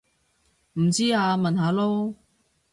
[0.79, 2.15] 唔知啊問下囉